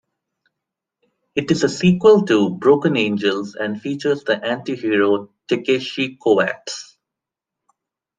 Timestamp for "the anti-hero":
4.23-5.31